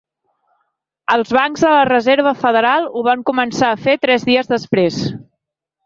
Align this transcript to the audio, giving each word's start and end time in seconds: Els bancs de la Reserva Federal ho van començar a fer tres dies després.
Els 1.15 1.33
bancs 1.37 1.65
de 1.67 1.75
la 1.75 1.83
Reserva 1.91 2.33
Federal 2.41 2.89
ho 3.03 3.07
van 3.11 3.25
començar 3.31 3.71
a 3.77 3.81
fer 3.87 3.99
tres 4.07 4.31
dies 4.35 4.55
després. 4.59 5.03